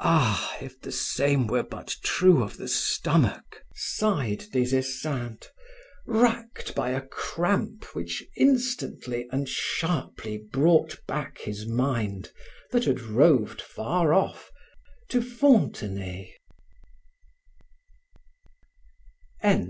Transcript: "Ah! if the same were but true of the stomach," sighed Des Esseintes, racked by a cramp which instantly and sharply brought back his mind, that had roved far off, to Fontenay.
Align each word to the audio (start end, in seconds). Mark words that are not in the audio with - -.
"Ah! 0.00 0.54
if 0.60 0.78
the 0.82 0.92
same 0.92 1.46
were 1.46 1.62
but 1.62 1.96
true 2.02 2.42
of 2.42 2.58
the 2.58 2.68
stomach," 2.68 3.62
sighed 3.74 4.44
Des 4.52 4.76
Esseintes, 4.76 5.48
racked 6.06 6.74
by 6.74 6.90
a 6.90 7.00
cramp 7.06 7.84
which 7.94 8.22
instantly 8.36 9.26
and 9.32 9.48
sharply 9.48 10.36
brought 10.52 11.00
back 11.06 11.38
his 11.38 11.64
mind, 11.66 12.32
that 12.70 12.84
had 12.84 13.00
roved 13.00 13.62
far 13.62 14.12
off, 14.12 14.50
to 15.08 15.22
Fontenay. 15.22 16.34